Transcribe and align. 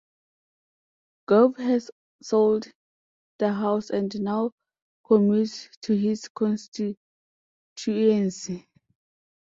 Gove 1.27 1.57
has 1.57 1.91
sold 2.23 2.65
the 3.37 3.53
house 3.53 3.91
and 3.91 4.11
now 4.19 4.49
commutes 5.05 5.69
to 5.83 5.93
his 5.95 6.27
constituency. 6.27 6.97